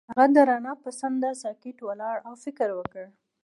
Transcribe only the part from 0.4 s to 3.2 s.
رڼا پر څنډه ساکت ولاړ او فکر وکړ.